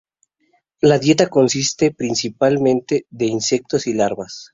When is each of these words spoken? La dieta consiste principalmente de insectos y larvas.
La 0.79 0.97
dieta 0.97 1.29
consiste 1.29 1.91
principalmente 1.93 3.05
de 3.11 3.27
insectos 3.27 3.85
y 3.85 3.93
larvas. 3.93 4.49